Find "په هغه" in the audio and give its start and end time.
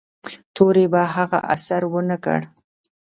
0.93-1.39